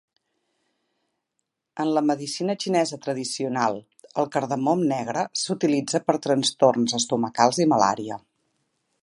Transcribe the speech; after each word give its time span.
En 1.83 1.91
la 1.97 2.03
medicina 2.11 2.55
xinesa 2.63 2.99
tradicional, 3.03 3.77
el 4.23 4.31
cardamom 4.37 4.83
negre 4.95 5.27
s'utilitza 5.43 6.03
per 6.09 6.19
a 6.19 6.23
trastorns 6.27 6.99
estomacals 7.03 7.63
i 7.67 7.71
malària. 7.77 8.19